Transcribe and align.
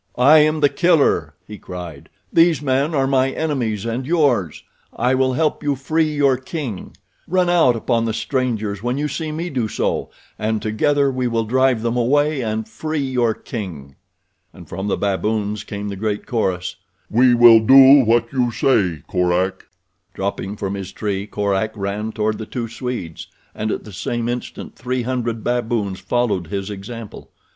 "I 0.17 0.39
am 0.39 0.61
The 0.61 0.69
Killer," 0.69 1.35
he 1.47 1.59
cried. 1.59 2.09
"These 2.33 2.59
men 2.59 2.95
are 2.95 3.05
my 3.05 3.29
enemies 3.29 3.85
and 3.85 4.03
yours. 4.07 4.63
I 4.95 5.13
will 5.13 5.33
help 5.33 5.61
you 5.61 5.75
free 5.75 6.11
your 6.11 6.37
king. 6.37 6.97
Run 7.27 7.51
out 7.51 7.75
upon 7.75 8.05
the 8.05 8.13
strangers 8.15 8.81
when 8.81 8.97
you 8.97 9.07
see 9.07 9.31
me 9.31 9.51
do 9.51 9.67
so, 9.67 10.09
and 10.39 10.59
together 10.59 11.11
we 11.11 11.27
will 11.27 11.45
drive 11.45 11.83
them 11.83 11.97
away 11.97 12.41
and 12.41 12.67
free 12.67 12.97
your 12.97 13.35
king." 13.35 13.95
And 14.51 14.67
from 14.67 14.87
the 14.87 14.97
baboons 14.97 15.63
came 15.63 15.91
a 15.91 15.95
great 15.95 16.25
chorus: 16.25 16.77
"We 17.07 17.35
will 17.35 17.59
do 17.59 18.03
what 18.03 18.33
you 18.33 18.49
say, 18.51 19.03
Korak." 19.07 19.67
Dropping 20.15 20.55
from 20.55 20.73
his 20.73 20.91
tree 20.91 21.27
Korak 21.27 21.73
ran 21.75 22.11
toward 22.11 22.39
the 22.39 22.47
two 22.47 22.67
Swedes, 22.67 23.27
and 23.53 23.69
at 23.71 23.83
the 23.83 23.93
same 23.93 24.27
instant 24.27 24.75
three 24.75 25.03
hundred 25.03 25.43
baboons 25.43 25.99
followed 25.99 26.47
his 26.47 26.71
example. 26.71 27.29